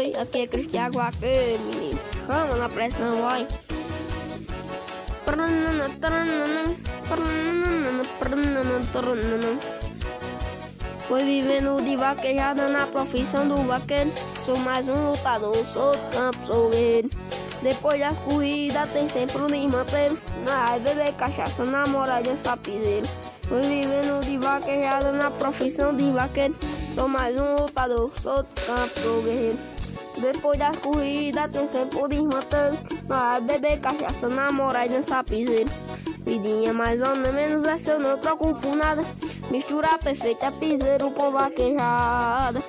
Oi, 0.00 0.14
aqui 0.16 0.40
é 0.40 0.46
Cristiano 0.46 0.94
Vaqueiro, 0.94 1.62
menino. 1.64 2.00
Chama 2.26 2.56
na 2.56 2.70
pressão, 2.70 3.20
vai. 3.20 3.46
Foi 11.06 11.22
vivendo 11.22 11.84
de 11.84 11.96
vaquejada 11.96 12.68
na 12.68 12.86
profissão 12.86 13.46
do 13.46 13.56
vaqueiro. 13.56 14.10
Sou 14.42 14.56
mais 14.56 14.88
um 14.88 15.10
lutador, 15.10 15.54
sou 15.66 15.94
do 15.94 16.10
campo, 16.12 16.46
sou 16.46 16.70
guerreiro. 16.70 17.10
Depois 17.62 18.00
das 18.00 18.18
corridas 18.20 18.90
tem 18.94 19.06
sempre 19.06 19.36
um 19.36 19.48
desmanteiro. 19.48 20.18
Na 20.46 20.78
beber 20.78 21.12
cachaça, 21.12 21.62
namorar 21.66 22.22
de 22.22 22.30
um. 22.30 22.36
Foi 23.46 23.60
vivendo 23.60 24.24
de 24.24 24.38
vaquejada 24.38 25.12
na 25.12 25.30
profissão 25.30 25.94
de 25.94 26.10
vaqueiro. 26.10 26.56
Sou 26.94 27.06
mais 27.06 27.38
um 27.38 27.56
lutador, 27.56 28.10
sou 28.22 28.42
do 28.42 28.60
campo, 28.64 28.98
sou 28.98 29.22
guerreiro. 29.24 29.79
Depois 30.20 30.58
das 30.58 30.78
corridas 30.78 31.50
tem 31.50 31.66
sempre 31.66 31.98
um 31.98 32.08
desmanteiro. 32.08 32.78
Na 33.08 33.40
beber 33.40 33.80
cachaça, 33.80 34.28
namorar 34.28 34.88
de 34.88 34.94
um 34.94 35.02
sapiseiro. 35.02 35.70
Vidinha 36.18 36.72
mais 36.72 37.00
ou 37.00 37.16
menos 37.16 37.64
essa 37.64 37.92
eu 37.92 38.00
não 38.00 38.18
troco 38.18 38.54
por 38.54 38.76
nada. 38.76 39.02
Misturar 39.50 39.98
perfeita 39.98 40.52
piseiro 40.52 41.10
com 41.10 41.30
vaquejada. 41.32 42.62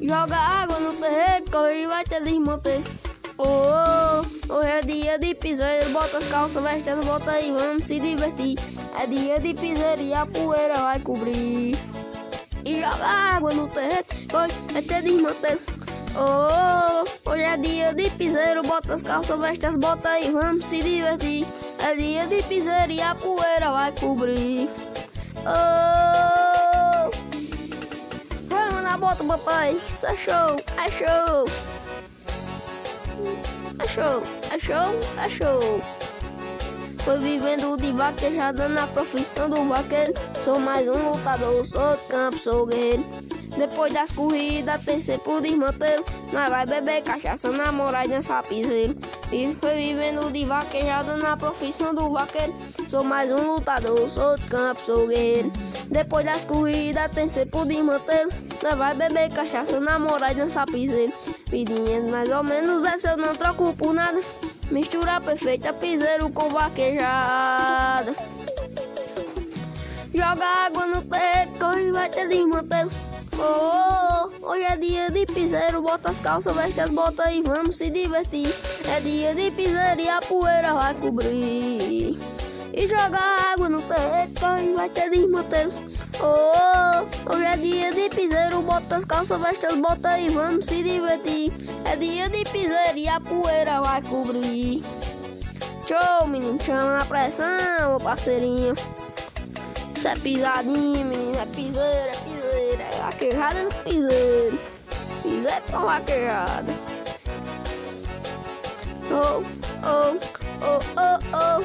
Joga 0.00 0.36
água 0.36 0.78
no 0.78 0.92
terreiro, 0.94 1.50
corre 1.50 1.86
vai 1.86 2.04
ter 2.04 2.22
desmanter. 2.22 2.80
Oh, 3.36 3.44
oh, 3.44 4.54
hoje 4.54 4.68
é 4.68 4.80
dia 4.82 5.18
de 5.18 5.34
piseiro, 5.34 5.90
bota 5.90 6.18
as 6.18 6.26
calças, 6.28 6.62
veste 6.62 6.90
as 6.90 7.04
botas 7.04 7.44
e 7.44 7.50
vamos 7.50 7.84
se 7.84 7.98
divertir. 7.98 8.56
É 9.02 9.06
dia 9.06 9.40
de 9.40 9.54
piseiro 9.54 10.02
e 10.02 10.14
a 10.14 10.24
poeira 10.24 10.78
vai 10.78 11.00
cobrir. 11.00 11.76
E 12.64 12.80
joga 12.80 13.06
água 13.06 13.52
no 13.52 13.68
terreiro, 13.68 14.06
hoje 14.32 14.54
vai 14.72 14.82
ter 14.82 15.02
desmanter. 15.02 15.58
Oh, 16.16 17.30
hoje 17.30 17.42
é 17.42 17.56
dia 17.58 17.94
de 17.94 18.08
piseiro, 18.10 18.62
bota 18.62 18.94
as 18.94 19.02
calças, 19.02 19.38
veste 19.38 19.66
as 19.66 19.76
botas 19.76 20.24
e 20.24 20.30
vamos 20.30 20.64
se 20.66 20.80
divertir. 20.82 21.46
É 21.78 21.94
dia 21.94 22.26
de 22.26 22.42
piseiro 22.44 22.90
e 22.90 23.02
a 23.02 23.14
poeira 23.14 23.70
vai 23.70 23.92
cobrir. 23.92 24.70
Oh, 25.40 27.10
vamos 28.48 28.82
na 28.82 28.96
bota, 28.96 29.22
papai. 29.24 29.78
Isso 29.90 30.06
é 30.06 30.16
show, 30.16 30.56
é 30.78 30.90
show. 30.90 31.46
É 33.78 33.88
show, 33.88 34.22
é 34.50 34.58
show, 34.58 35.00
é 35.22 35.28
show. 35.28 35.82
Foi 37.04 37.18
vivendo 37.18 37.76
de 37.76 37.92
vaquejada 37.92 38.68
na 38.68 38.86
profissão 38.86 39.50
do 39.50 39.68
vaqueiro. 39.68 40.14
Sou 40.44 40.58
mais 40.60 40.86
um 40.86 41.10
lutador, 41.10 41.64
sou 41.64 41.96
de 41.96 42.02
campo, 42.02 42.38
sou 42.38 42.66
guerreiro. 42.66 43.02
Depois 43.56 43.90
das 43.94 44.12
corridas 44.12 44.84
tem 44.84 45.00
sempre 45.00 45.32
o 45.32 45.40
desmantelo. 45.40 46.04
Nós 46.34 46.50
vai 46.50 46.66
beber 46.66 47.02
cachaça, 47.02 47.50
namorar 47.50 48.04
e 48.04 48.10
dançar 48.10 48.42
piseiro. 48.42 48.94
E 49.32 49.56
foi 49.58 49.74
vivendo 49.74 50.30
de 50.30 50.44
vaquejada 50.44 51.16
na 51.16 51.34
profissão 51.34 51.94
do 51.94 52.10
vaqueiro. 52.10 52.52
Sou 52.90 53.02
mais 53.02 53.30
um 53.32 53.54
lutador, 53.54 54.10
sou 54.10 54.34
de 54.34 54.42
campo, 54.42 54.82
sou 54.82 55.06
guerreiro. 55.08 55.50
Depois 55.86 56.26
das 56.26 56.44
corridas 56.44 57.10
tem 57.12 57.26
sempre 57.26 57.60
o 57.60 57.64
desmantelo. 57.64 58.30
Nós 58.62 58.74
vai 58.74 58.94
beber 58.94 59.30
cachaça, 59.32 59.80
namorar 59.80 60.32
e 60.32 60.34
dançar 60.34 60.66
piseiro. 60.66 61.14
Vidinha 61.48 62.02
mais 62.02 62.28
ou 62.28 62.44
menos 62.44 62.84
essa 62.84 63.12
eu 63.12 63.16
não 63.16 63.34
troco 63.34 63.72
por 63.78 63.94
nada. 63.94 64.20
Mistura 64.70 65.22
perfeita 65.22 65.72
piseiro 65.72 66.28
com 66.28 66.50
vaquejada. 66.50 68.14
Joga 70.14 70.46
água 70.66 70.86
no 70.86 71.02
terreiro, 71.02 71.58
corre 71.58 71.90
vai 71.90 72.08
ter 72.08 72.28
desmantelo. 72.28 72.88
Oh, 73.36 74.46
hoje 74.46 74.62
é 74.62 74.76
dia 74.76 75.10
de 75.10 75.26
piseiro, 75.26 75.82
bota 75.82 76.12
as 76.12 76.20
calças, 76.20 76.54
veste 76.54 76.80
as 76.80 76.90
botas 76.90 77.26
e 77.32 77.42
vamos 77.42 77.76
se 77.76 77.90
divertir. 77.90 78.54
É 78.88 79.00
dia 79.00 79.34
de 79.34 79.50
piseiro 79.50 80.00
e 80.00 80.08
a 80.08 80.22
poeira 80.22 80.72
vai 80.72 80.94
cobrir. 80.94 82.16
E 82.72 82.88
joga 82.88 83.18
água 83.52 83.68
no 83.68 83.82
terreiro, 83.82 84.32
corre 84.38 84.72
vai 84.72 84.88
ter 84.88 85.10
desmantelo. 85.10 85.72
Oh, 86.20 87.34
hoje 87.34 87.44
é 87.44 87.56
dia 87.56 87.92
de 87.92 88.08
piseiro, 88.08 88.62
bota 88.62 88.98
as 88.98 89.04
calças, 89.04 89.40
veste 89.40 89.66
as 89.66 89.76
botas 89.76 90.20
e 90.20 90.28
vamos 90.28 90.66
se 90.66 90.80
divertir. 90.84 91.52
É 91.84 91.96
dia 91.96 92.28
de 92.28 92.44
piseiro 92.44 92.98
e 92.98 93.08
a 93.08 93.18
poeira 93.18 93.80
vai 93.80 94.00
cobrir. 94.00 94.80
Show, 95.88 96.28
menino, 96.28 96.62
chama 96.62 96.98
na 96.98 97.04
pressão, 97.04 97.98
parceirinho. 98.00 98.76
Isso 100.04 100.12
é 100.12 100.16
pisadinho, 100.16 101.02
menino, 101.02 101.38
é 101.38 101.46
piseiro, 101.46 102.10
é 102.10 102.16
piseiro, 102.16 102.82
é 102.82 102.90
vaquejada 103.00 103.62
do 103.64 103.74
piseiro. 103.76 104.60
Piseiro 105.22 105.62
com 105.72 105.86
vaquejada. 105.86 106.74
Oh, 109.10 109.42
oh, 109.82 110.18
oh, 110.60 110.80
oh, 110.98 111.18
oh, 111.32 111.56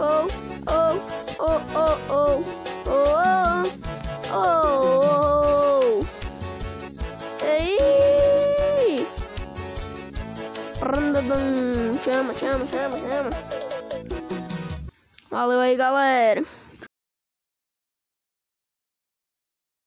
oh, 0.00 0.26
oh, 0.66 0.66
oh, 0.66 0.98
oh, 1.38 1.62
oh, 2.10 2.42
oh, 2.88 3.62
oh, 4.32 4.42
oh. 5.92 6.00
Ei! 7.46 9.06
Chama, 12.02 12.34
chama, 12.34 12.66
chama, 12.66 12.96
chama. 12.98 13.30
Valeu 15.30 15.60
aí, 15.60 15.76
galera. 15.76 16.42